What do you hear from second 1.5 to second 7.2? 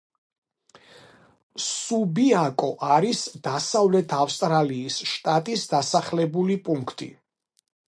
სუბიაკო არის დასავლეთ ავსტრალიის შტატის დასახლებული პუნქტი.